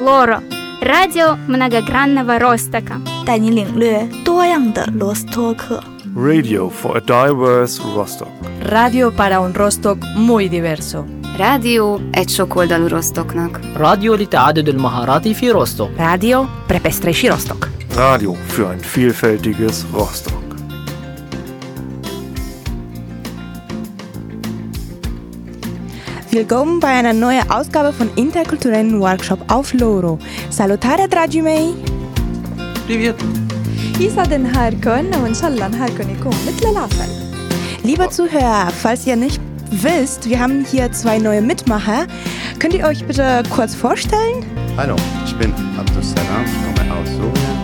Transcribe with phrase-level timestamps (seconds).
[0.00, 3.00] Лоро – радио многогранного Ростока.
[3.26, 5.82] 带你领略多样的罗斯托克。
[6.16, 8.28] Radio for a diverse Rostock.
[8.70, 11.04] Radio para un Rostock muy diverso.
[11.38, 13.60] rádió egy sokoldalú Rostoknak.
[13.76, 17.68] راديو لتعدد المهارات في روستوك Radio pre pestrejší Rostok.
[17.96, 20.49] Radio für ein vielfältiges Rostock.
[26.30, 30.18] Willkommen bei einer neuen Ausgabe von interkulturellen Workshop auf Loro.
[30.50, 31.74] Salutare dragi mei!
[32.86, 33.16] Привет!
[34.00, 37.10] يسعد نهاركم وإن شاء الله نهاركم يكون مثل العسل.
[37.82, 42.06] Liebe Zuhörer, falls ihr nicht wisst, wir haben hier zwei neue Mitmacher.
[42.58, 44.44] Könnt ihr euch bitte kurz vorstellen?
[44.76, 47.58] Hallo, ich bin Abdus Salam, ich komme aus Syrien.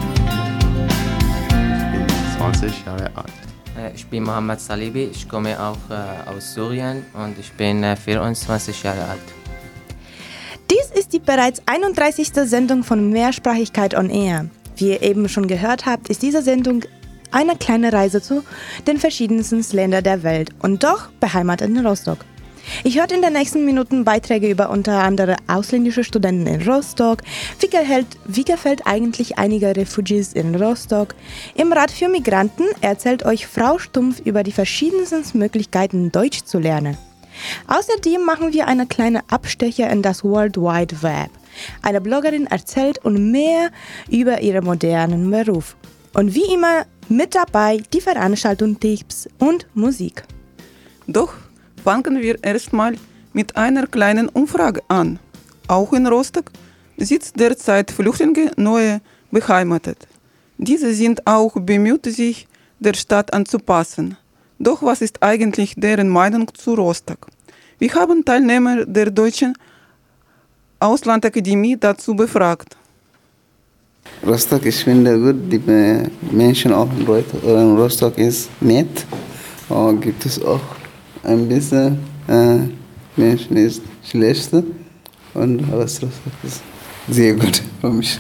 [1.85, 2.07] Ich bin
[2.39, 3.46] 20 Jahre alt.
[3.96, 8.84] Ich bin Mohammed Salibi, ich komme auch äh, aus Syrien und ich bin äh, 24
[8.84, 9.20] Jahre alt.
[10.72, 12.30] Dies ist die bereits 31.
[12.34, 14.48] Sendung von Mehrsprachigkeit on Air.
[14.76, 16.84] Wie ihr eben schon gehört habt, ist diese Sendung
[17.32, 18.44] eine kleine Reise zu
[18.88, 22.20] den verschiedensten Ländern der Welt und doch beheimatet in Rostock.
[22.84, 27.24] Ich hört in den nächsten Minuten Beiträge über unter anderem ausländische Studenten in Rostock,
[27.60, 31.16] wie gefällt, wie gefällt eigentlich einige Refugees in Rostock.
[31.56, 36.98] Im Rat für Migranten erzählt euch Frau Stumpf über die verschiedensten Möglichkeiten, Deutsch zu lernen.
[37.68, 41.30] Außerdem machen wir eine kleine Abstecher in das World Wide Web.
[41.82, 43.72] Eine Bloggerin erzählt uns mehr
[44.10, 45.76] über ihren modernen Beruf.
[46.14, 50.24] Und wie immer mit dabei die Veranstaltung, Tipps und Musik.
[51.08, 51.34] Doch
[51.88, 52.96] fangen wir erstmal
[53.32, 55.20] mit einer kleinen Umfrage an.
[55.70, 56.52] Auch in Rostock
[56.98, 59.00] sitzt derzeit Flüchtlinge neu
[59.32, 60.00] beheimatet.
[60.58, 62.46] Diese sind auch bemüht, sich
[62.82, 64.18] der Stadt anzupassen.
[64.60, 67.22] Doch was ist eigentlich deren Meinung zu Rostock?
[67.80, 69.54] Wir haben Teilnehmer der Deutschen
[70.82, 72.76] Auslandakademie dazu befragt.
[74.26, 79.06] Rostock, ich finde gut, die äh, Menschen auch in äh, Rostock ist nett.
[79.70, 80.77] Aber gibt es auch
[81.24, 81.98] ein bisschen
[82.28, 82.60] äh,
[83.16, 84.52] Menschen ist schlecht.
[85.34, 86.10] Und aber Rostock
[86.44, 86.62] ist
[87.10, 88.20] sehr gut für mich.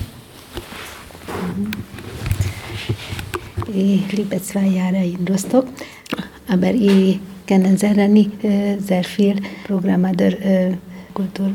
[3.73, 5.65] Ich lebe zwei Jahre in Rostock,
[6.47, 10.73] aber ich kenne sehr nicht äh, sehr viel Programme der äh,
[11.13, 11.51] Kultur.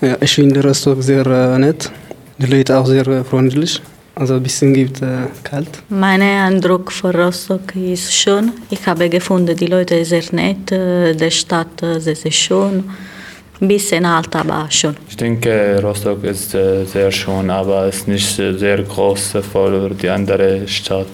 [0.00, 1.90] Ja, ich finde Rostock sehr äh, nett.
[2.38, 3.80] Die Leute auch sehr freundlich.
[4.14, 5.82] Also ein bisschen gibt äh, kalt.
[5.88, 8.52] Mein Eindruck von Rostock ist schön.
[8.68, 12.84] Ich habe gefunden, die Leute sehr nett, äh, die Stadt äh, sehr, sehr schön.
[13.60, 14.96] Ein bisschen alt, aber schon.
[15.08, 20.08] Ich denke, Rostock ist äh, sehr schön, aber es ist nicht sehr groß für die
[20.08, 21.06] andere Stadt.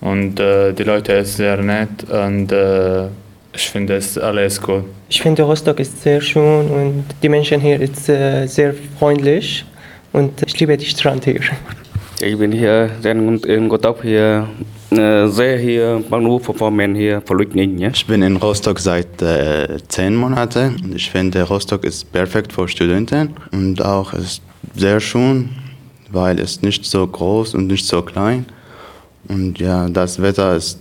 [0.00, 3.06] Und äh, die Leute sind sehr nett und äh,
[3.54, 4.84] ich finde es alles gut.
[5.08, 9.64] Ich finde Rostock ist sehr schön und die Menschen hier sind äh, sehr freundlich
[10.12, 11.40] und ich liebe die Strand hier.
[12.26, 14.48] Ich bin hier in Gotop hier,
[14.90, 17.22] sehr hier, Bahnhof Performance hier.
[17.76, 17.90] Ja?
[17.92, 22.66] Ich bin in Rostock seit äh, zehn Monaten und ich finde Rostock ist perfekt für
[22.66, 24.40] Studenten und auch ist
[24.74, 25.50] sehr schön,
[26.12, 28.46] weil es nicht so groß und nicht so klein
[29.28, 30.78] und ja, das Wetter ist,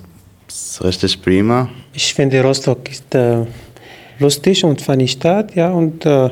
[0.48, 1.68] ist richtig prima.
[1.92, 3.46] Ich finde Rostock ist äh,
[4.18, 6.30] lustig und funny Stadt, ja und äh,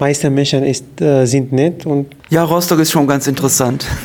[0.00, 3.86] meiste Menschen ist, äh, sind nett und ja, Rostock ist schon ganz interessant.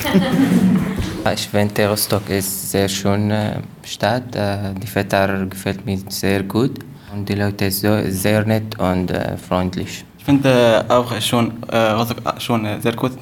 [1.33, 4.35] Ich finde, Rostock ist eine sehr schöne Stadt.
[4.35, 6.73] Äh, Die Wetter gefällt mir sehr gut
[7.11, 10.05] und die Leute sind sehr nett und äh, freundlich.
[10.19, 13.13] Ich finde auch schon Rostock schon sehr gut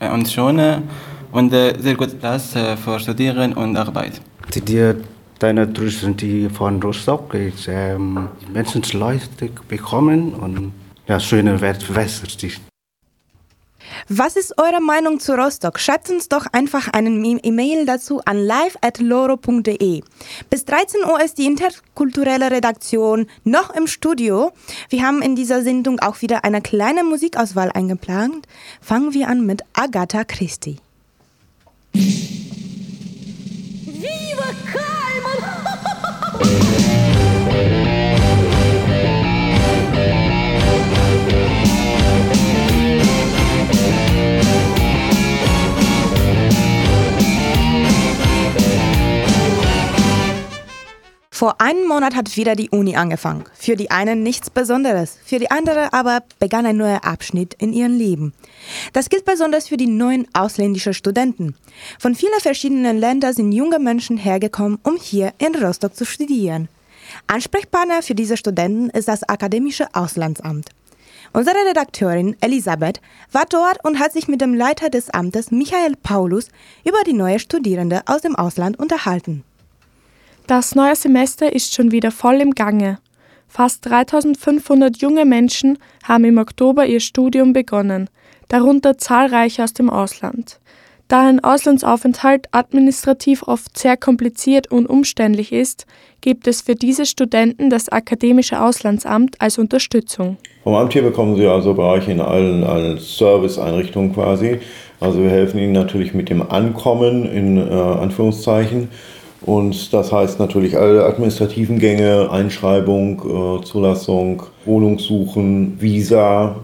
[0.00, 0.58] und schön
[1.32, 4.22] und sehr gut Platz für Studieren und Arbeit.
[4.54, 4.94] Die
[5.40, 10.72] deine Touristen, die von Rostock, ist, ähm, Menschen Leute bekommen und
[11.06, 11.94] ja, schöne Wester.
[14.08, 15.78] Was ist eure Meinung zu Rostock?
[15.78, 20.02] Schreibt uns doch einfach eine E-Mail dazu an live.loro.de.
[20.48, 24.50] Bis 13 Uhr ist die interkulturelle Redaktion noch im Studio.
[24.88, 28.48] Wir haben in dieser Sendung auch wieder eine kleine Musikauswahl eingeplant.
[28.80, 30.78] Fangen wir an mit Agatha Christie.
[31.92, 32.34] Viva
[34.72, 36.76] Kalman!
[51.40, 53.44] Vor einem Monat hat wieder die Uni angefangen.
[53.54, 57.96] Für die einen nichts Besonderes, für die andere aber begann ein neuer Abschnitt in ihrem
[57.96, 58.34] Leben.
[58.92, 61.56] Das gilt besonders für die neuen ausländischen Studenten.
[61.98, 66.68] Von vielen verschiedenen Ländern sind junge Menschen hergekommen, um hier in Rostock zu studieren.
[67.26, 70.68] Ansprechpartner für diese Studenten ist das Akademische Auslandsamt.
[71.32, 73.00] Unsere Redakteurin Elisabeth
[73.32, 76.48] war dort und hat sich mit dem Leiter des Amtes Michael Paulus
[76.84, 79.42] über die neue Studierende aus dem Ausland unterhalten.
[80.50, 82.98] Das neue Semester ist schon wieder voll im Gange.
[83.46, 88.10] Fast 3500 junge Menschen haben im Oktober ihr Studium begonnen,
[88.48, 90.58] darunter zahlreiche aus dem Ausland.
[91.06, 95.86] Da ein Auslandsaufenthalt administrativ oft sehr kompliziert und umständlich ist,
[96.20, 100.36] gibt es für diese Studenten das Akademische Auslandsamt als Unterstützung.
[100.64, 104.58] Vom Amt hier bekommen Sie also Bereiche in allen, allen Serviceeinrichtungen quasi.
[104.98, 108.88] Also wir helfen Ihnen natürlich mit dem Ankommen in äh, Anführungszeichen.
[109.42, 116.56] Und das heißt natürlich alle administrativen Gänge, Einschreibung, äh, Zulassung, Wohnungssuchen, Visa,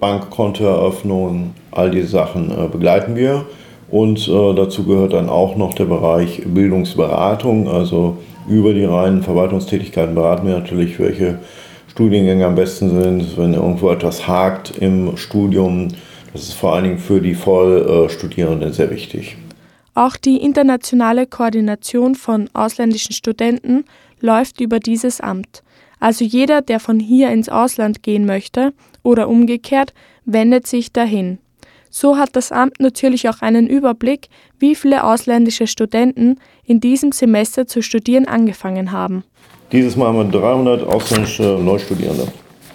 [0.00, 3.46] Bankkontoeröffnung, all diese Sachen äh, begleiten wir.
[3.90, 7.68] Und äh, dazu gehört dann auch noch der Bereich Bildungsberatung.
[7.68, 8.16] Also
[8.48, 11.38] über die reinen Verwaltungstätigkeiten beraten wir natürlich, welche
[11.88, 15.88] Studiengänge am besten sind, wenn irgendwo etwas hakt im Studium.
[16.32, 19.36] Das ist vor allen Dingen für die Vollstudierenden sehr wichtig.
[19.94, 23.84] Auch die internationale Koordination von ausländischen Studenten
[24.20, 25.62] läuft über dieses Amt.
[26.00, 29.94] Also jeder, der von hier ins Ausland gehen möchte oder umgekehrt,
[30.24, 31.38] wendet sich dahin.
[31.90, 37.68] So hat das Amt natürlich auch einen Überblick, wie viele ausländische Studenten in diesem Semester
[37.68, 39.22] zu studieren angefangen haben.
[39.70, 42.26] Dieses Mal haben wir 300 ausländische Neustudierende.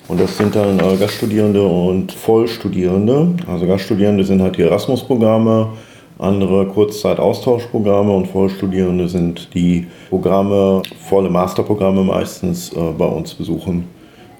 [0.08, 3.36] Und das sind dann äh, Gaststudierende und Vollstudierende.
[3.46, 5.74] Also Gaststudierende sind halt die Erasmus-Programme,
[6.20, 13.88] andere Kurzzeit-Austauschprogramme und Vollstudierende sind die Programme, volle Masterprogramme meistens äh, bei uns besuchen.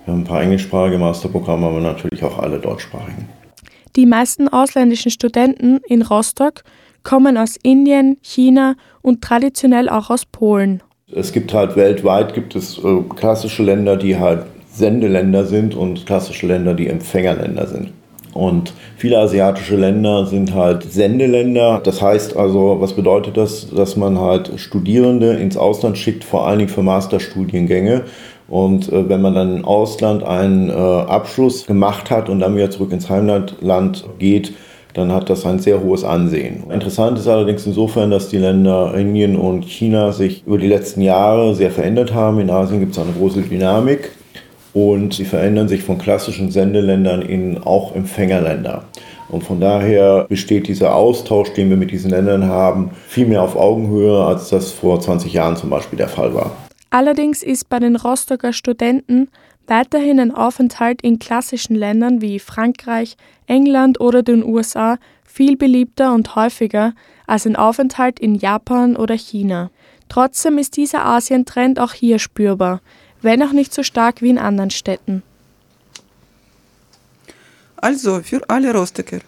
[0.06, 3.30] Wir haben ein paar englischsprachige Masterprogramme, aber natürlich auch alle deutschsprachigen.
[3.96, 6.64] Die meisten ausländischen Studenten in Rostock
[7.04, 10.84] kommen aus Indien, China und traditionell auch aus Polen.
[11.12, 16.46] Es gibt halt weltweit gibt es äh, klassische Länder, die halt Sendeländer sind und klassische
[16.46, 17.94] Länder, die Empfängerländer sind.
[18.40, 21.82] Und viele asiatische Länder sind halt Sendeländer.
[21.84, 23.70] Das heißt also, was bedeutet das?
[23.70, 28.04] Dass man halt Studierende ins Ausland schickt, vor allen Dingen für Masterstudiengänge.
[28.48, 32.72] Und äh, wenn man dann im Ausland einen äh, Abschluss gemacht hat und dann wieder
[32.72, 34.54] zurück ins Heimatland geht,
[34.94, 36.64] dann hat das ein sehr hohes Ansehen.
[36.72, 41.56] Interessant ist allerdings insofern, dass die Länder Indien und China sich über die letzten Jahre
[41.56, 42.40] sehr verändert haben.
[42.40, 44.12] In Asien gibt es eine große Dynamik
[44.80, 48.86] und sie verändern sich von klassischen Sendeländern in auch Empfängerländer.
[49.28, 53.56] Und von daher besteht dieser Austausch, den wir mit diesen Ländern haben, viel mehr auf
[53.56, 56.52] Augenhöhe, als das vor 20 Jahren zum Beispiel der Fall war.
[56.90, 59.30] Allerdings ist bei den Rostocker Studenten
[59.68, 66.36] weiterhin ein Aufenthalt in klassischen Ländern wie Frankreich, England oder den USA viel beliebter und
[66.36, 66.94] häufiger
[67.28, 69.70] als ein Aufenthalt in Japan oder China.
[70.10, 72.82] Trotzdem ist dieser Asientrend auch hier spürbar,
[73.22, 75.24] wenn auch nicht so stark wie in anderen Städten.
[77.78, 79.20] Also für alle Rostocker.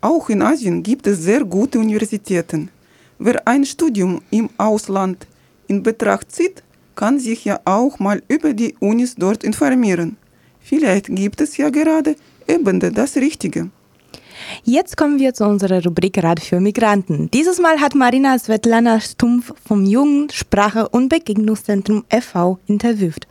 [0.00, 2.70] Auch in Asien gibt es sehr gute Universitäten.
[3.18, 5.26] Wer ein Studium im Ausland
[5.66, 6.62] in Betracht zieht,
[6.94, 10.16] kann sich ja auch mal über die Unis dort informieren.
[10.60, 12.14] Vielleicht gibt es ja gerade
[12.46, 13.70] eben das Richtige.
[14.64, 17.30] Jetzt kommen wir zu unserer Rubrik Rat für Migranten.
[17.30, 22.58] Dieses Mal hat Marina Svetlana Stumpf vom Jugend-, Sprache- und Begegnungszentrum e.V.
[22.66, 23.26] interviewt.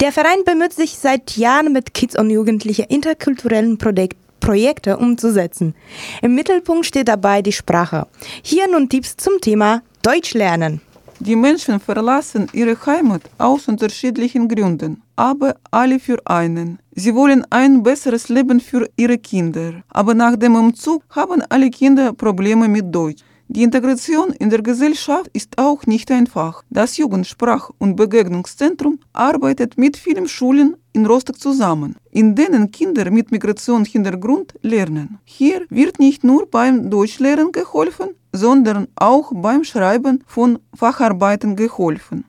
[0.00, 5.74] Der Verein bemüht sich seit Jahren mit Kids und Jugendlichen interkulturellen Projek Projekte umzusetzen.
[6.22, 8.06] Im Mittelpunkt steht dabei die Sprache.
[8.42, 10.80] Hier nun Tipps zum Thema Deutsch lernen.
[11.20, 16.78] Die Menschen verlassen ihre Heimat aus unterschiedlichen Gründen, aber alle für einen.
[16.92, 19.82] Sie wollen ein besseres Leben für ihre Kinder.
[19.90, 23.22] Aber nach dem Umzug haben alle Kinder Probleme mit Deutsch.
[23.48, 26.62] Die Integration in der Gesellschaft ist auch nicht einfach.
[26.70, 33.30] Das Jugendsprach- und Begegnungszentrum arbeitet mit vielen Schulen in Rostock zusammen, in denen Kinder mit
[33.30, 35.18] Migrationshintergrund lernen.
[35.24, 42.24] Hier wird nicht nur beim Deutschlernen geholfen, sondern auch beim Schreiben von Facharbeiten geholfen.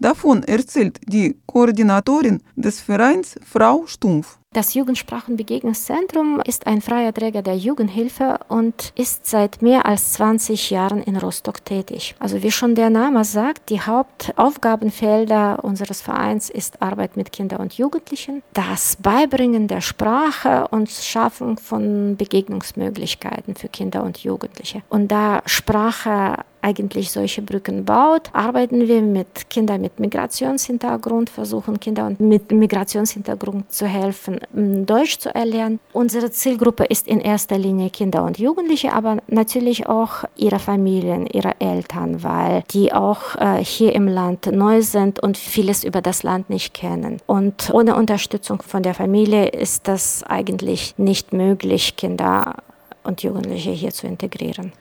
[0.00, 4.38] Davon erzählt die Koordinatorin des Vereins Frau Stumpf.
[4.54, 11.02] Das Jugendsprachenbegegnungszentrum ist ein freier Träger der Jugendhilfe und ist seit mehr als 20 Jahren
[11.02, 12.14] in Rostock tätig.
[12.18, 17.74] Also wie schon der Name sagt, die Hauptaufgabenfelder unseres Vereins ist Arbeit mit Kindern und
[17.74, 24.82] Jugendlichen, das Beibringen der Sprache und Schaffung von Begegnungsmöglichkeiten für Kinder und Jugendliche.
[24.88, 32.16] Und da Sprache eigentlich solche Brücken baut, arbeiten wir mit Kindern mit Migrationshintergrund, versuchen Kindern
[32.18, 35.80] mit Migrationshintergrund zu helfen, Ähm, Deutsch zu erlernen.
[35.92, 41.60] Unsere Zielgruppe ist in erster Linie Kinder und Jugendliche, aber natürlich auch ihre Familien, ihre
[41.60, 46.50] Eltern, weil die auch äh, hier im Land neu sind und vieles über das Land
[46.50, 47.18] nicht kennen.
[47.26, 52.56] Und ohne Unterstützung von der Familie ist das eigentlich nicht möglich, Kinder
[53.04, 54.72] und Jugendliche hier zu integrieren.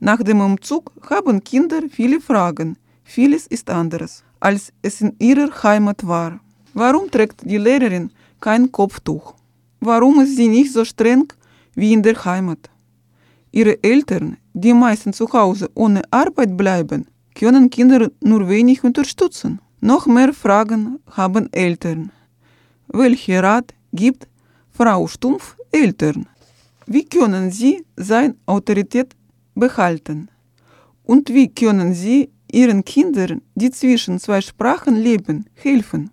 [0.00, 2.76] Nach dem Umzug haben Kinder viele Fragen.
[3.04, 6.40] Vieles ist anderes, als es in ihrer Heimat war.
[6.74, 8.10] Warum trägt die Lehrerin
[8.46, 9.34] kein Kopftuch?
[9.80, 11.26] Warum ist sie nicht so streng
[11.74, 12.70] wie in der Heimat?
[13.50, 19.60] Ihre Eltern, die meistens zu Hause ohne Arbeit bleiben, können Kinder nur wenig unterstützen.
[19.80, 22.12] Noch mehr Fragen haben Eltern.
[22.86, 24.28] Welche Rat gibt
[24.70, 26.28] Frau Stumpf Eltern?
[26.86, 29.16] Wie können sie seine Autorität
[29.56, 30.28] behalten?
[31.02, 36.10] Und wie können sie ihren Kindern, die zwischen zwei Sprachen leben, helfen?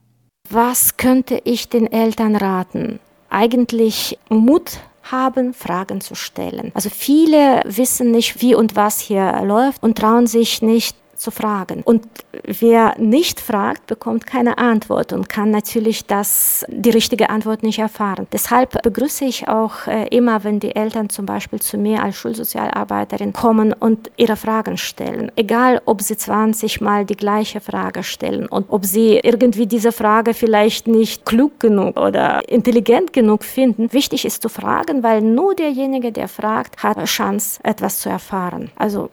[0.53, 3.00] Was könnte ich den Eltern raten?
[3.31, 6.72] Eigentlich Mut haben, Fragen zu stellen.
[6.75, 11.82] Also viele wissen nicht, wie und was hier läuft und trauen sich nicht zu fragen.
[11.84, 12.06] Und
[12.44, 18.27] wer nicht fragt, bekommt keine Antwort und kann natürlich das, die richtige Antwort nicht erfahren.
[18.32, 23.34] Deshalb begrüße ich auch äh, immer, wenn die Eltern zum Beispiel zu mir als Schulsozialarbeiterin
[23.34, 25.32] kommen und ihre Fragen stellen.
[25.36, 30.34] Egal, ob sie 20 Mal die gleiche Frage stellen und ob sie irgendwie diese Frage
[30.34, 33.94] vielleicht nicht klug genug oder intelligent genug finden.
[33.94, 38.72] Wichtig ist zu fragen, weil nur derjenige, der fragt, hat Chance, etwas zu erfahren.
[38.75, 39.10] Also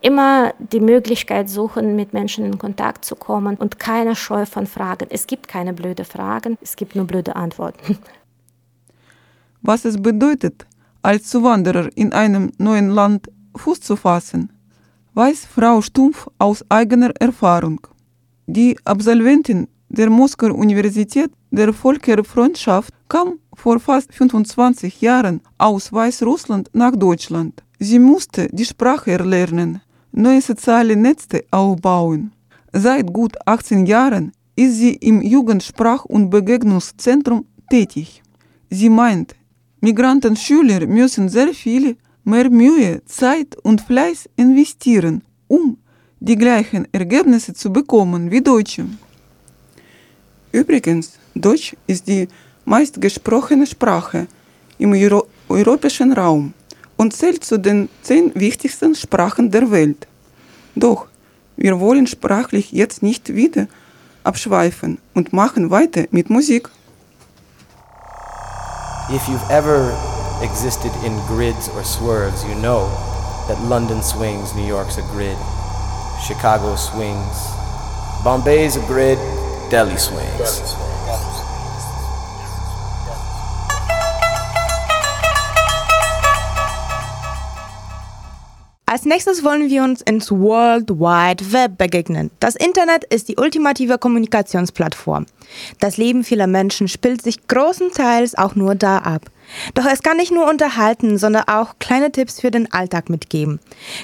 [0.00, 5.06] immer die Möglichkeit suchen, mit Menschen in Kontakt zu kommen und keine Scheu von Fragen.
[5.10, 7.98] Es gibt keine blöde Fragen, es gibt nur blöde Antworten.
[9.62, 10.66] Was es bedeutet,
[11.02, 14.52] als Zuwanderer in einem neuen Land Fuß zu fassen,
[15.14, 17.86] weiß Frau Stumpf aus eigener Erfahrung.
[18.46, 26.94] Die Absolventin der Moskauer Universität der Völkerfreundschaft kam vor fast 25 Jahren aus Weißrussland nach
[26.96, 27.62] Deutschland.
[27.78, 29.80] Sie musste die Sprache erlernen,
[30.12, 32.32] neue soziale Netze aufbauen.
[32.72, 38.22] Seit gut 18 Jahren ist sie im Jugendsprach- und Begegnungszentrum tätig.
[38.70, 39.34] Sie meint,
[39.80, 45.78] Migrantenschüler müssen sehr viel mehr Mühe, Zeit und Fleiß investieren, um
[46.20, 48.84] die gleichen Ergebnisse zu bekommen wie Deutsche.
[50.52, 52.28] Übrigens, Deutsch ist die
[52.64, 54.26] meistgesprochene Sprache
[54.78, 56.52] im Euro europäischen Raum
[57.00, 60.06] und zählt zu den zehn wichtigsten Sprachen der Welt.
[60.74, 61.06] Doch
[61.56, 63.68] wir wollen sprachlich jetzt nicht wieder
[64.22, 66.68] abschweifen und machen weiter mit Musik.
[69.08, 69.96] If you've ever
[70.42, 72.90] existed in grids or swerves, you know
[73.48, 75.38] that London swings, New York's a grid,
[76.26, 77.36] Chicago swings,
[78.22, 79.18] Bombay's a grid,
[79.70, 80.89] Delhi swings.
[88.90, 92.32] Als nächstes wollen wir uns ins World Wide Web begegnen.
[92.40, 95.26] Das Internet ist die ultimative Kommunikationsplattform.
[95.78, 99.30] Das Leben vieler Menschen spielt sich großenteils auch nur da ab.
[99.74, 103.60] Doch es kann nicht nur unterhalten, sondern auch kleine Tipps für den Alltag mitgeben.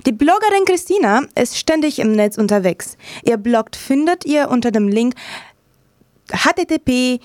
[0.06, 2.96] Die Bloggerin Christina ist ständig im Netz unterwegs.
[3.24, 5.16] Ihr Blog findet ihr unter dem Link
[6.30, 7.20] http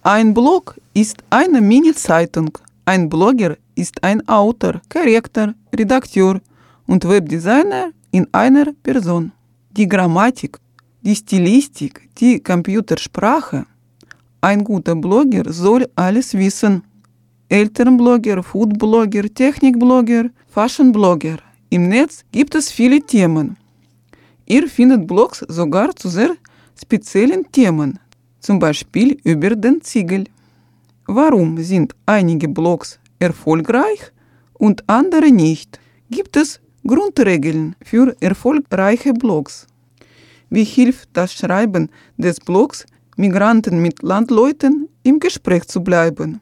[0.06, 2.58] Ein Blog ist eine Mini-Zeitung.
[2.84, 6.42] Ein Blogger ist ein Autor, Korrektor, Redakteur
[6.88, 9.32] und Webdesigner in einer Person.
[9.72, 10.58] Die Grammatik,
[11.02, 13.66] die Stilistik, die Computersprache.
[14.42, 16.84] Ein guter Blogger soll alles wissen.
[17.48, 21.38] Elternblogger, Foodblogger, Technikblogger, Fashionblogger.
[21.70, 23.56] Im Netz gibt es viele Themen.
[24.48, 26.36] Ihr findet Blogs sogar zu sehr
[26.76, 28.00] speziellen Themen,
[28.44, 30.26] zum Beispiel über den Ziegel.
[31.08, 34.12] Warum sind einige Blogs erfolgreich
[34.54, 35.80] und andere nicht?
[36.10, 39.66] Gibt es Grundregeln für erfolgreiche Blogs?
[40.50, 42.86] Wie hilft das Schreiben des Blogs
[43.16, 46.42] Migranten mit Landleuten im Gespräch zu bleiben?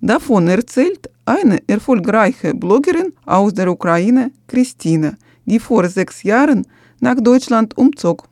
[0.00, 5.14] Davon erzählt eine erfolgreiche Bloggerin aus der Ukraine, Christina,
[5.44, 6.66] die vor sechs Jahren
[7.00, 8.26] nach Deutschland umzog.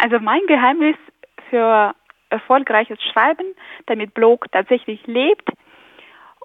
[0.00, 0.96] Also mein Geheimnis
[1.50, 1.94] für
[2.30, 3.46] erfolgreiches Schreiben,
[3.86, 5.48] damit Blog tatsächlich lebt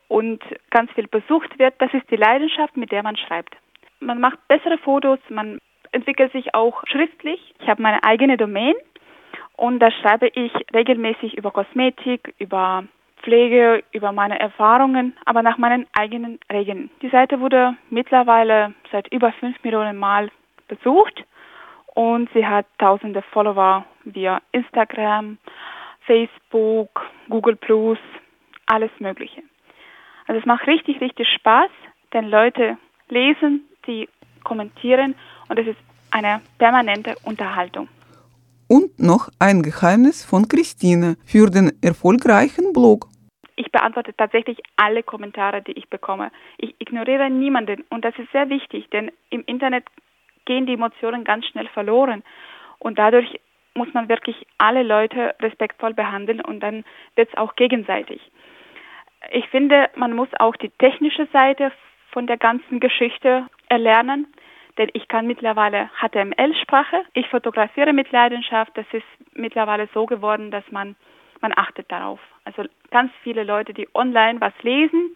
[0.08, 3.56] und ganz viel besucht wird, das ist die Leidenschaft, mit der man schreibt.
[4.00, 5.60] Man macht bessere Fotos, man
[5.92, 7.40] entwickelt sich auch schriftlich.
[7.60, 8.74] Ich habe meine eigene Domain
[9.56, 12.84] und da schreibe ich regelmäßig über Kosmetik, über
[13.22, 16.90] Pflege, über meine Erfahrungen, aber nach meinen eigenen Regeln.
[17.02, 20.30] Die Seite wurde mittlerweile seit über fünf Millionen Mal
[20.68, 21.24] besucht
[21.96, 25.38] und sie hat tausende Follower via Instagram,
[26.06, 28.00] Facebook, Google Plus,
[28.66, 29.42] alles Mögliche.
[30.28, 31.70] Also es macht richtig, richtig Spaß,
[32.14, 32.78] denn Leute
[33.10, 34.10] lesen, die
[34.44, 35.16] kommentieren
[35.50, 35.80] und es ist
[36.12, 37.88] eine permanente Unterhaltung.
[38.68, 43.08] Und noch ein Geheimnis von Christine für den erfolgreichen Blog.
[43.56, 46.32] Ich beantworte tatsächlich alle Kommentare, die ich bekomme.
[46.58, 49.86] Ich ignoriere niemanden und das ist sehr wichtig, denn im Internet
[50.46, 52.24] gehen die Emotionen ganz schnell verloren
[52.80, 53.40] und dadurch
[53.76, 56.84] muss man wirklich alle Leute respektvoll behandeln und dann
[57.16, 58.22] wird es auch gegenseitig.
[59.32, 61.72] Ich finde, man muss auch die technische Seite
[62.12, 64.28] von der ganzen Geschichte erlernen,
[64.78, 67.04] denn ich kann mittlerweile HTML-Sprache.
[67.14, 68.72] Ich fotografiere mit Leidenschaft.
[68.76, 70.96] Das ist mittlerweile so geworden, dass man
[71.44, 72.20] man achtet darauf.
[72.46, 75.16] Also ganz viele Leute, die online was lesen,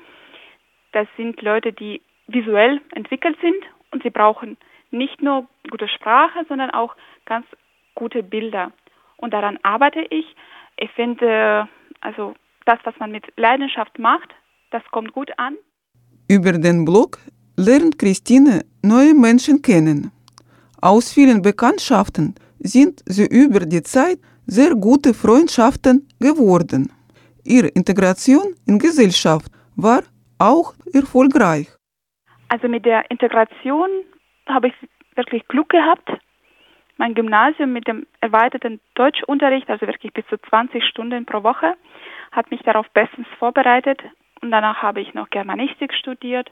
[0.92, 4.58] das sind Leute, die visuell entwickelt sind und sie brauchen
[4.92, 7.46] nicht nur gute Sprache, sondern auch ganz
[7.96, 8.72] gute Bilder.
[9.18, 10.26] Und daran arbeite ich.
[10.78, 11.68] Ich finde,
[12.02, 14.30] also das, was man mit Leidenschaft macht,
[14.72, 15.56] das kommt gut an.
[16.30, 17.18] Über den Blog
[17.56, 20.12] lernt Christine neue Menschen kennen.
[20.82, 26.92] Aus vielen Bekanntschaften sind sie über die Zeit sehr gute Freundschaften geworden.
[27.44, 30.04] Ihre Integration in Gesellschaft war
[30.38, 31.68] auch erfolgreich.
[32.50, 33.90] Also mit der Integration
[34.48, 34.74] habe ich
[35.16, 36.10] wirklich Glück gehabt.
[36.98, 41.76] Mein Gymnasium mit dem erweiterten Deutschunterricht, also wirklich bis zu 20 Stunden pro Woche,
[42.32, 44.02] hat mich darauf bestens vorbereitet.
[44.42, 46.52] Und danach habe ich noch Germanistik studiert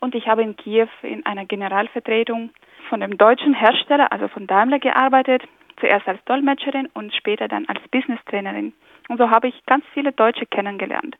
[0.00, 2.50] und ich habe in Kiew in einer Generalvertretung
[2.88, 5.42] von dem deutschen Hersteller, also von Daimler, gearbeitet.
[5.80, 8.72] Zuerst als Dolmetscherin und später dann als Business-Trainerin.
[9.08, 11.16] Und so habe ich ganz viele Deutsche kennengelernt.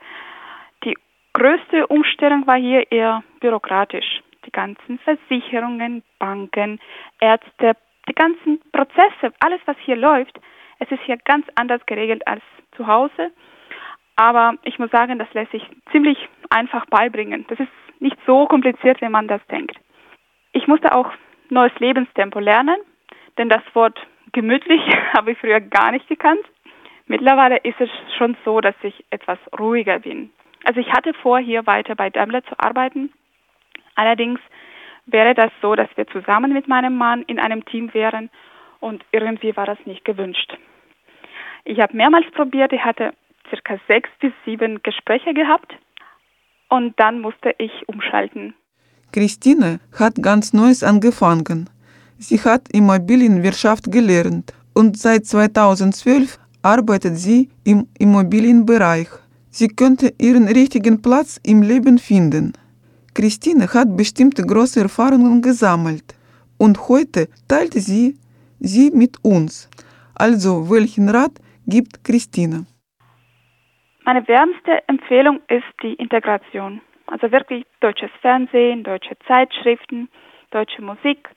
[0.84, 0.96] Die
[1.32, 6.80] größte Umstellung war hier eher bürokratisch die ganzen Versicherungen, Banken,
[7.20, 7.76] Ärzte,
[8.08, 10.38] die ganzen Prozesse, alles, was hier läuft,
[10.78, 12.42] es ist hier ganz anders geregelt als
[12.76, 13.30] zu Hause.
[14.16, 16.18] Aber ich muss sagen, das lässt sich ziemlich
[16.50, 17.44] einfach beibringen.
[17.48, 17.68] Das ist
[18.00, 19.76] nicht so kompliziert, wie man das denkt.
[20.52, 21.10] Ich musste auch
[21.50, 22.76] neues Lebenstempo lernen,
[23.38, 23.98] denn das Wort
[24.32, 24.80] gemütlich
[25.14, 26.44] habe ich früher gar nicht gekannt.
[27.06, 30.30] Mittlerweile ist es schon so, dass ich etwas ruhiger bin.
[30.64, 33.12] Also ich hatte vor, hier weiter bei Daimler zu arbeiten,
[33.94, 34.40] Allerdings
[35.06, 38.30] wäre das so, dass wir zusammen mit meinem Mann in einem Team wären
[38.80, 40.56] und irgendwie war das nicht gewünscht.
[41.64, 43.12] Ich habe mehrmals probiert, ich hatte
[43.48, 45.74] circa sechs bis sieben Gespräche gehabt
[46.68, 48.54] und dann musste ich umschalten.
[49.12, 51.70] Christine hat ganz Neues angefangen.
[52.18, 59.08] Sie hat Immobilienwirtschaft gelernt und seit 2012 arbeitet sie im Immobilienbereich.
[59.50, 62.54] Sie könnte ihren richtigen Platz im Leben finden.
[63.14, 66.04] Christine hat bestimmte große Erfahrungen gesammelt
[66.58, 68.16] und heute teilt sie
[68.58, 69.70] sie mit uns.
[70.16, 71.34] Also, welchen Rat
[71.66, 72.66] gibt Christine?
[74.04, 76.80] Meine wärmste Empfehlung ist die Integration.
[77.06, 80.08] Also wirklich deutsches Fernsehen, deutsche Zeitschriften,
[80.50, 81.28] deutsche Musik.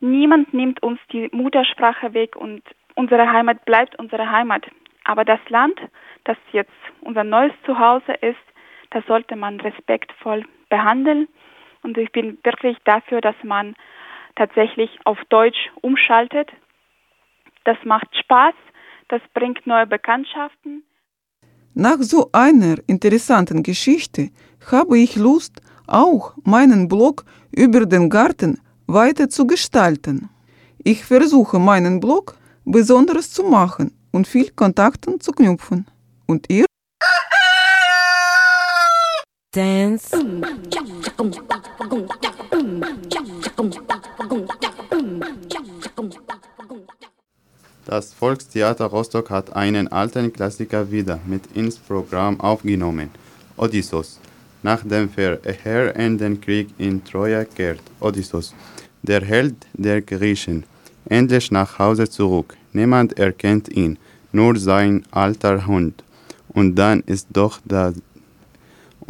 [0.00, 2.62] Niemand nimmt uns die Muttersprache weg und
[2.96, 4.66] unsere Heimat bleibt unsere Heimat.
[5.04, 5.78] Aber das Land,
[6.24, 8.44] das jetzt unser neues Zuhause ist,
[8.90, 10.44] das sollte man respektvoll
[10.76, 11.28] behandeln.
[11.82, 13.74] Und ich bin wirklich dafür, dass man
[14.40, 16.48] tatsächlich auf Deutsch umschaltet.
[17.64, 18.54] Das macht Spaß,
[19.08, 20.72] das bringt neue Bekanntschaften.
[21.74, 24.30] Nach so einer interessanten Geschichte
[24.70, 25.54] habe ich Lust,
[25.86, 27.24] auch meinen Blog
[27.64, 30.28] über den Garten weiter zu gestalten.
[30.78, 35.86] Ich versuche meinen Blog besonders zu machen und viel Kontakten zu knüpfen.
[36.26, 36.66] Und ihr?
[39.54, 40.08] Dance.
[47.84, 53.10] Das Volkstheater Rostock hat einen alten Klassiker wieder mit ins Programm aufgenommen,
[53.58, 54.18] Odysseus.
[54.62, 58.54] Nach dem verheerenden Krieg in Troja kehrt Odysseus,
[59.02, 60.64] der Held der Griechen,
[61.04, 62.56] endlich nach Hause zurück.
[62.72, 63.98] Niemand erkennt ihn,
[64.32, 66.02] nur sein alter Hund.
[66.48, 67.92] Und dann ist doch da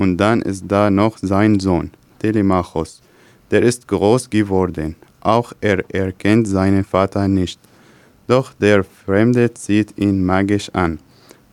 [0.02, 3.00] und dann ist da noch sein Sohn, Telemachos.
[3.52, 7.60] Der ist groß geworden, auch er erkennt seinen Vater nicht.
[8.26, 10.98] Doch der Fremde zieht ihn magisch an,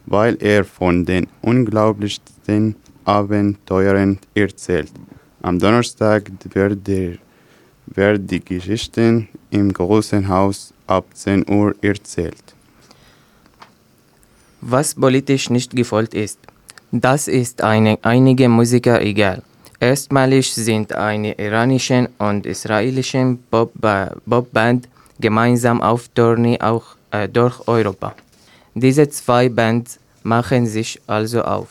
[0.07, 4.91] weil er von den unglaublichsten Abenteuern erzählt.
[5.41, 7.17] Am Donnerstag wird, der,
[7.85, 12.43] wird die Geschichte im großen Haus ab 10 Uhr erzählt.
[14.61, 16.39] Was politisch nicht gewollt ist,
[16.91, 19.43] das ist eine, einige Musiker egal.
[19.79, 23.71] Erstmalig sind eine iranische und israelische Bob
[24.25, 28.15] Bobband gemeinsam auf Tournee auch, äh, durch Europa.
[28.73, 31.67] Diese zwei Bands machen sich also auf,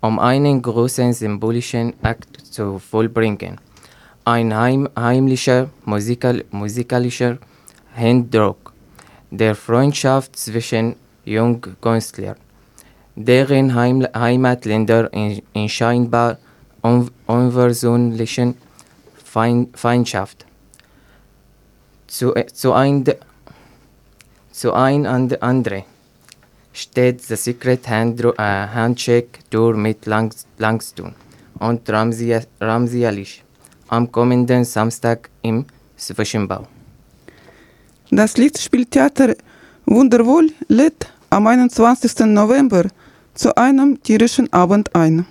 [0.00, 3.58] um einen großen symbolischen Akt zu vollbringen.
[4.24, 7.38] Ein heim heimlicher musikal musikalischer
[7.96, 8.72] Handdruck
[9.30, 12.36] der Freundschaft zwischen Jungkünstlern,
[13.24, 16.38] deren Heim Heimatländer in, in scheinbar
[16.82, 18.54] un unversöhnlichen
[19.24, 20.46] Feind Feindschaft
[22.06, 23.04] zu, zu ein,
[24.50, 25.84] zu ein and andere
[26.72, 31.14] steht The Secret Hand, äh, Handshake Tour mit Lang Langston
[31.58, 33.42] und Ramsi, Ramsi Alish
[33.88, 36.66] am kommenden Samstag im Zwischenbau.
[38.10, 39.34] Das Lichtspieltheater
[39.86, 42.26] Wunderwohl lädt am 21.
[42.26, 42.84] November
[43.40, 45.24] zu einem tierischen Abend ein.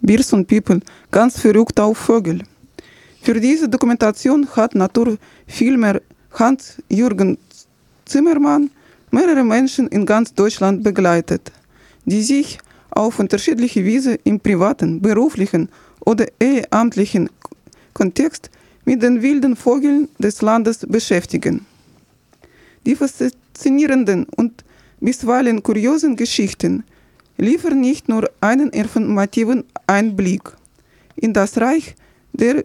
[0.00, 0.80] Bears und People,
[1.12, 2.42] ganz verrückt auf Vögel.
[3.22, 6.00] Für diese Dokumentation hat Naturfilmer
[6.32, 7.38] Hans-Jürgen
[8.04, 8.68] Zimmermann
[9.12, 11.52] mehrere Menschen in ganz Deutschland begleitet,
[12.04, 12.58] die sich
[12.90, 15.68] auf unterschiedliche Weise im privaten, beruflichen
[16.00, 17.30] oder ehrenamtlichen
[17.92, 18.50] Kontext
[18.84, 21.64] mit den wilden Vögeln des Landes beschäftigen.
[22.86, 24.64] Die faszinierenden und
[24.98, 26.82] bisweilen kuriosen Geschichten
[27.42, 30.42] liefern nicht nur einen informativen Einblick
[31.16, 31.96] in das Reich
[32.32, 32.64] der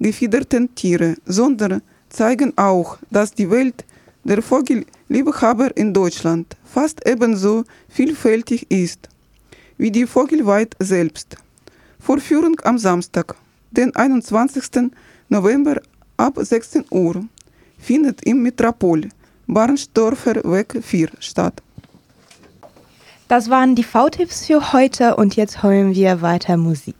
[0.00, 3.84] gefiederten Tiere, sondern zeigen auch, dass die Welt
[4.24, 9.08] der Vogelliebhaber in Deutschland fast ebenso vielfältig ist
[9.76, 11.36] wie die Vogelweit selbst.
[12.00, 13.36] Vorführung am Samstag,
[13.70, 14.90] den 21.
[15.28, 15.82] November
[16.16, 17.24] ab 16 Uhr,
[17.78, 19.08] findet im Metropol
[19.46, 21.62] Barnsdorfer Weg 4 statt.
[23.28, 26.94] Das waren die V-Tipps für heute und jetzt hören wir weiter Musik.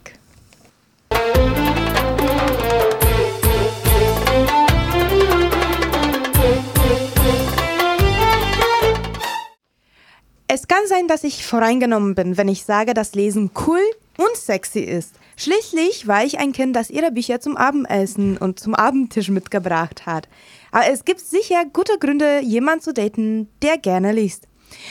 [10.49, 13.79] Es kann sein, dass ich voreingenommen bin, wenn ich sage, dass Lesen cool
[14.19, 15.15] und sexy ist.
[15.37, 20.29] Schließlich war ich ein Kind, das ihre Bücher zum Abendessen und zum Abendtisch mitgebracht hat.
[20.73, 24.49] Aber es gibt sicher gute Gründe, jemanden zu daten, der gerne liest.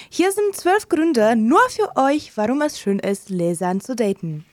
[0.10, 4.46] Hier sind zwölf Gründe nur für euch, warum es schön ist, Lesern zu daten.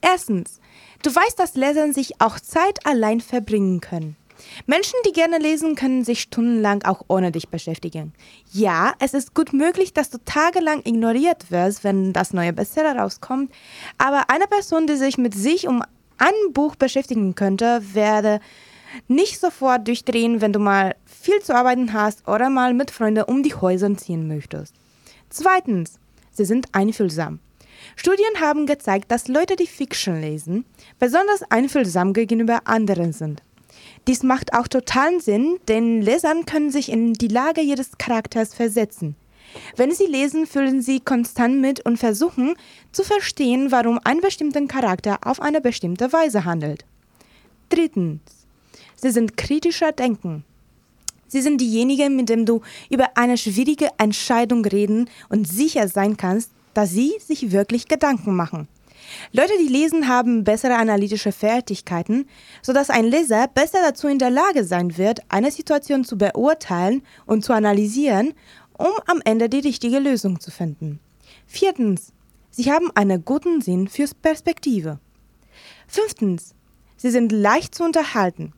[0.00, 0.60] Erstens,
[1.02, 4.16] du weißt, dass Lesern sich auch Zeit allein verbringen können.
[4.66, 8.12] Menschen, die gerne lesen, können sich stundenlang auch ohne dich beschäftigen.
[8.52, 13.52] Ja, es ist gut möglich, dass du tagelang ignoriert wirst, wenn das neue Bestseller rauskommt,
[13.98, 15.82] aber eine Person, die sich mit sich um
[16.18, 18.40] ein Buch beschäftigen könnte, werde
[19.08, 23.42] nicht sofort durchdrehen, wenn du mal viel zu arbeiten hast oder mal mit Freunden um
[23.42, 24.74] die Häuser ziehen möchtest.
[25.30, 25.98] Zweitens,
[26.30, 27.40] sie sind einfühlsam.
[27.96, 30.64] Studien haben gezeigt, dass Leute, die Fiction lesen,
[30.98, 33.42] besonders einfühlsam gegenüber anderen sind.
[34.06, 39.16] Dies macht auch totalen Sinn, denn Lesern können sich in die Lage jedes Charakters versetzen.
[39.76, 42.54] Wenn sie lesen, fühlen sie konstant mit und versuchen
[42.92, 46.84] zu verstehen, warum ein bestimmter Charakter auf eine bestimmte Weise handelt.
[47.68, 48.43] Drittens.
[49.04, 50.44] Sie sind kritischer Denken.
[51.28, 56.52] Sie sind diejenigen, mit denen du über eine schwierige Entscheidung reden und sicher sein kannst,
[56.72, 58.66] dass sie sich wirklich Gedanken machen.
[59.30, 62.26] Leute, die lesen, haben bessere analytische Fertigkeiten,
[62.62, 67.44] sodass ein Leser besser dazu in der Lage sein wird, eine Situation zu beurteilen und
[67.44, 68.32] zu analysieren,
[68.78, 70.98] um am Ende die richtige Lösung zu finden.
[71.46, 72.14] Viertens,
[72.50, 74.98] sie haben einen guten Sinn fürs Perspektive.
[75.88, 76.54] Fünftens,
[76.96, 78.54] sie sind leicht zu unterhalten.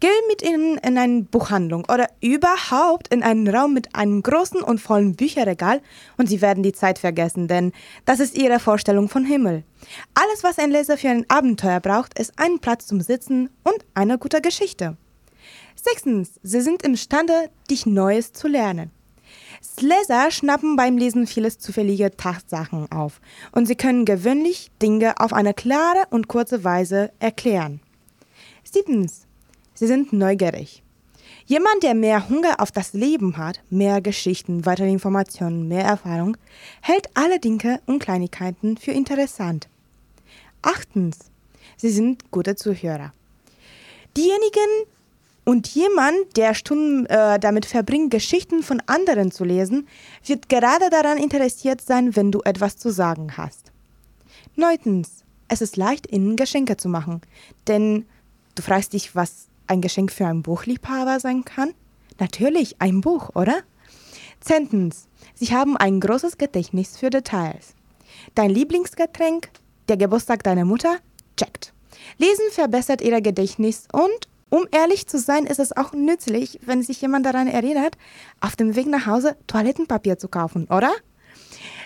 [0.00, 4.80] Geh mit ihnen in eine Buchhandlung oder überhaupt in einen Raum mit einem großen und
[4.80, 5.82] vollen Bücherregal
[6.16, 7.72] und sie werden die Zeit vergessen, denn
[8.06, 9.62] das ist ihre Vorstellung von Himmel.
[10.14, 14.16] Alles, was ein Leser für ein Abenteuer braucht, ist ein Platz zum Sitzen und eine
[14.16, 14.96] gute Geschichte.
[15.74, 18.90] Sechstens, sie sind imstande, dich Neues zu lernen.
[19.80, 23.20] Leser schnappen beim Lesen vieles zufällige Tatsachen auf
[23.52, 27.80] und sie können gewöhnlich Dinge auf eine klare und kurze Weise erklären.
[28.64, 29.26] Siebtens,
[29.80, 30.82] Sie sind neugierig.
[31.46, 36.36] Jemand, der mehr Hunger auf das Leben hat, mehr Geschichten, weitere Informationen, mehr Erfahrung,
[36.82, 39.68] hält alle Dinge und Kleinigkeiten für interessant.
[40.60, 41.30] Achtens,
[41.78, 43.14] sie sind gute Zuhörer.
[44.18, 44.84] Diejenigen
[45.46, 49.88] und jemand, der Stunden äh, damit verbringt, Geschichten von anderen zu lesen,
[50.26, 53.72] wird gerade daran interessiert sein, wenn du etwas zu sagen hast.
[54.56, 57.22] Neuntens, es ist leicht, ihnen Geschenke zu machen,
[57.66, 58.04] denn
[58.56, 61.72] du fragst dich, was ein Geschenk für einen Buchliebhaber sein kann?
[62.18, 63.60] Natürlich ein Buch, oder?
[64.40, 67.74] Zehntens, Sie haben ein großes Gedächtnis für Details.
[68.34, 69.50] Dein Lieblingsgetränk,
[69.88, 70.96] der Geburtstag deiner Mutter?
[71.36, 71.72] Checkt.
[72.18, 77.00] Lesen verbessert ihr Gedächtnis und um ehrlich zu sein, ist es auch nützlich, wenn sich
[77.00, 77.96] jemand daran erinnert,
[78.40, 80.90] auf dem Weg nach Hause Toilettenpapier zu kaufen, oder?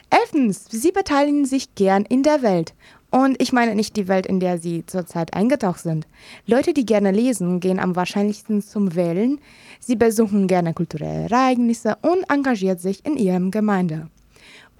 [0.08, 2.74] Elftens, sie beteiligen sich gern in der Welt.
[3.14, 6.08] Und ich meine nicht die Welt, in der sie zurzeit eingetaucht sind.
[6.46, 9.40] Leute, die gerne lesen, gehen am wahrscheinlichsten zum Wählen.
[9.78, 14.08] Sie besuchen gerne kulturelle Ereignisse und engagiert sich in ihrem Gemeinde.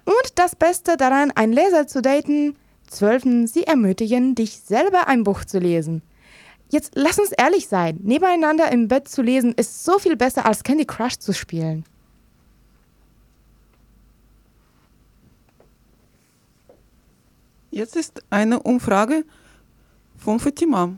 [0.03, 2.57] Und das Beste daran, einen Leser zu daten,
[2.89, 6.01] zwölftens, sie ermutigen dich selber ein Buch zu lesen.
[6.69, 10.63] Jetzt lass uns ehrlich sein, nebeneinander im Bett zu lesen ist so viel besser als
[10.63, 11.85] Candy Crush zu spielen.
[17.75, 19.25] Jetzt ist eine Umfrage
[20.15, 20.93] von Fatima.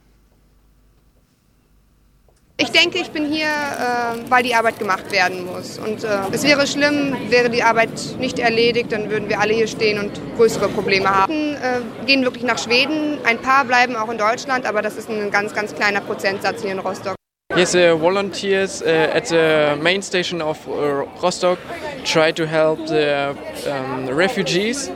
[2.57, 5.79] Ich denke, ich bin hier, äh, weil die Arbeit gemacht werden muss.
[5.79, 9.65] Und äh, es wäre schlimm, wäre die Arbeit nicht erledigt, dann würden wir alle hier
[9.65, 11.55] stehen und größere Probleme haben.
[11.55, 15.31] Äh, gehen wirklich nach Schweden, ein paar bleiben auch in Deutschland, aber das ist ein
[15.31, 17.15] ganz, ganz kleiner Prozentsatz hier in Rostock.
[17.55, 21.57] Yes, uh, volunteers uh, at the main station of uh, Rostock
[22.03, 23.35] try to help the
[23.65, 24.91] um, refugees.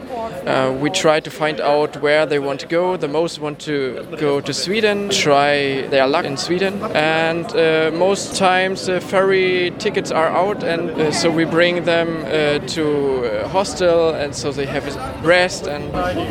[0.46, 2.98] Uh, we try to find out where they want to go.
[2.98, 8.36] The most want to go to Sweden, try their luck in Sweden, and uh, most
[8.36, 13.48] times the ferry tickets are out, and uh, so we bring them uh, to a
[13.50, 15.84] hostel, and so they have a rest and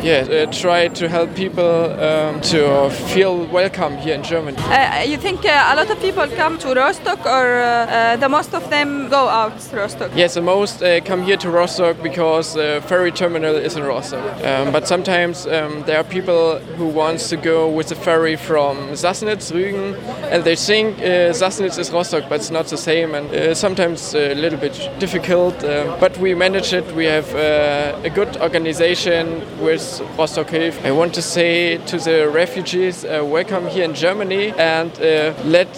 [0.03, 1.63] yeah, try to help people
[2.01, 4.57] um, to feel welcome here in Germany.
[5.07, 9.29] you think a lot of people come to Rostock, or the most of them go
[9.29, 10.11] out to Rostock?
[10.15, 14.00] Yes, the most come here to Rostock because the ferry terminal is in Rostock.
[14.03, 18.95] Um, but sometimes um, there are people who wants to go with the ferry from
[18.95, 19.95] Sassnitz, Rügen,
[20.31, 24.15] and they think uh, Sassnitz is Rostock, but it's not the same, and uh, sometimes
[24.15, 25.63] a little bit difficult.
[25.63, 26.85] Uh, but we manage it.
[26.95, 30.53] We have uh, a good organization with Rostock.
[30.53, 35.69] I want to say to the refugees, uh, welcome here in Germany, and uh, let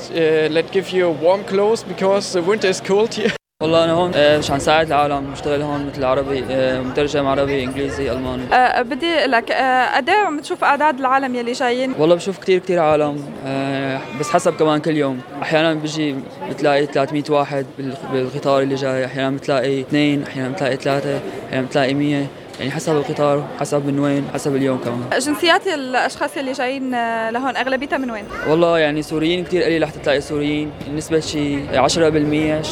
[0.51, 3.33] let give you warm clothes because the winter is cold here.
[3.63, 6.43] والله أنا هون مش عم ساعد العالم بشتغل هون مثل عربي
[6.80, 8.54] مترجم عربي إنجليزي ألماني.
[8.54, 9.52] أه بدي لك
[9.95, 14.30] قد إيه عم تشوف أعداد العالم يلي جايين؟ والله بشوف كثير كثير عالم أه بس
[14.30, 15.19] حسب كمان كل يوم.
[15.41, 16.15] أحيانا بيجي
[16.49, 17.65] بتلاقي 300 واحد
[18.13, 22.26] بالقطار اللي جاي أحيانا بتلاقي اثنين أحيانا بتلاقي ثلاثة أحيانا بتلاقي 100
[22.59, 26.90] يعني حسب القطار حسب من وين حسب اليوم كمان جنسيات الاشخاص اللي جايين
[27.31, 31.96] لهون اغلبيتها من وين والله يعني سوريين كثير قليل لحتى تلاقي سوريين نسبة شيء 10%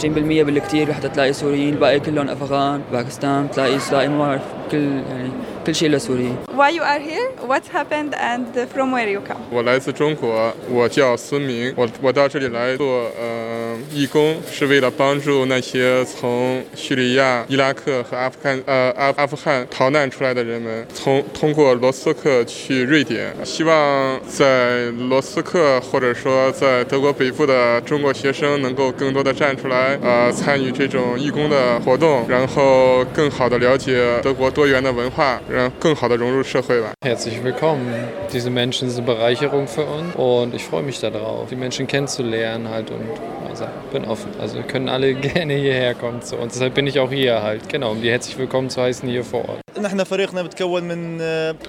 [0.02, 5.30] 20% بالكثير لحتى تلاقي سوريين الباقي كلهم افغان باكستان تلاقي تلاقي ما بعرف كل يعني
[5.66, 7.28] كل شيء لسوريين Why you are here?
[7.52, 9.40] What happened and from where you come?
[9.52, 12.86] 我来自中国，我叫孙明，我我到这里来做
[13.20, 35.39] 呃 义工，是为了帮助那些从叙利亚、伊拉克和阿富汗呃阿阿富汗逃难出来的人们，从通过罗斯克去瑞典，希望在罗斯克或者说在德国北部的中国学生能够更多的站出来，呃参与这种义工的活动，然后更好的了解德国多元的文化。
[35.79, 36.91] 更好的融入社会吧。
[37.01, 38.07] Herzlich willkommen.
[38.31, 42.89] Diese Menschen sind Bereicherung für uns und ich freue mich darauf, die Menschen kennenzulernen halt
[42.89, 43.01] und
[43.49, 43.60] also
[43.93, 44.31] bin offen.
[44.39, 46.53] Also wir können alle gerne hierher kommen zu uns.
[46.53, 49.47] Deshalb bin ich auch hier halt, genau, um die herzlich willkommen zu heißen hier vor
[49.49, 49.61] Ort.
[49.81, 51.17] نحن فريقنا بتكون من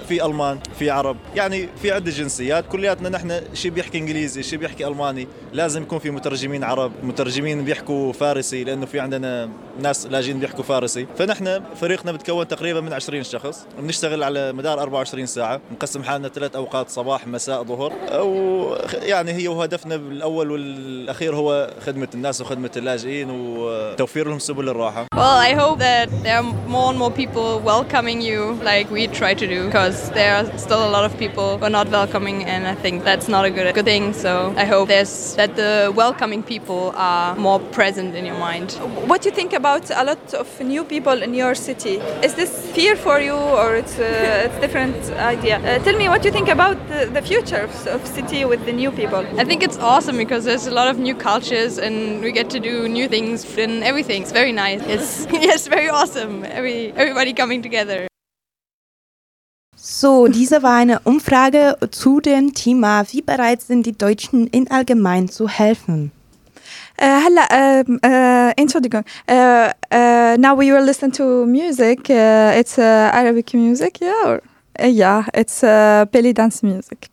[0.08, 1.16] في ألمان في عرب.
[1.36, 2.64] يعني في عدة جنسيات.
[2.72, 5.28] كلياتنا نحن شي بيحكي إنجليزي شي بيحكي ألماني.
[5.52, 6.92] لازم يكون في مترجمين عرب.
[7.02, 9.48] مترجمين بيحكوا فارسي لأنه في عندنا
[9.80, 11.06] ناس لاجئين بيحكوا فارسي.
[11.18, 13.66] فنحن فريقنا بتكون تقريبا من 20 شخص.
[13.78, 15.60] بنشتغل على مدار 24 ساعة.
[15.72, 17.92] نقسم حالنا ثلاث أوقات صباح مساء ظهر.
[18.08, 25.07] أو يعني هي وهدفنا الأول والأخير هو خدمه الناس وخدمه اللاجئين وتوفير لهم سبل الراحه
[25.15, 29.33] Well, I hope that there are more and more people welcoming you like we try
[29.33, 32.61] to do because there are still a lot of people who are not welcoming and
[32.67, 34.13] I think that's not a good good thing.
[34.13, 34.31] So
[34.63, 38.67] I hope there's that the welcoming people are more present in your mind.
[39.09, 41.95] What do you think about a lot of new people in your city?
[42.27, 44.97] Is this fear for you or it's a, it's different
[45.35, 45.55] idea?
[45.57, 48.73] Uh, tell me what you think about the, the future of, of city with the
[48.73, 49.21] new people.
[49.41, 52.59] I think it's awesome because there's a lot of new cultures and we get to
[52.59, 54.21] do new things and everything.
[54.21, 54.81] It's very nice.
[54.87, 56.43] It's yes, very awesome.
[56.43, 58.07] Every everybody coming together.
[59.75, 65.29] So, diese war eine Umfrage zu dem Thema, wie bereit sind die Deutschen in allgemein
[65.29, 66.11] zu helfen.
[66.99, 72.79] Uh, هلا uh, uh, انتردقون uh, uh, now we will listen to music uh, it's
[72.79, 74.41] uh, Arabic music yeah or
[74.79, 77.09] uh, yeah it's uh, belly dance music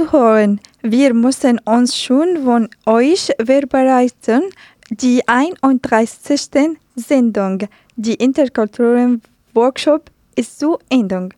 [0.00, 0.60] Zuhören.
[0.82, 4.42] Wir müssen uns schon von euch vorbereiten.
[4.90, 6.78] Die 31.
[6.96, 9.22] Sendung, die interkulturellen
[9.54, 11.28] Workshop, ist zu Ende.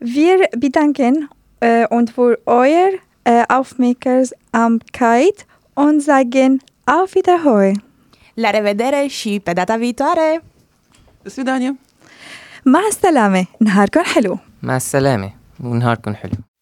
[0.00, 1.28] Wir bedanken
[1.60, 7.82] äh, uns für eure äh, Aufmerksamkeit und sagen auf Wiederhören.
[8.34, 10.42] La rivedere și pe data viitoare!
[11.22, 11.78] Do свидания!
[12.64, 16.48] مع السلامة نهاركم حلو مع السلامة ونهاركم حلو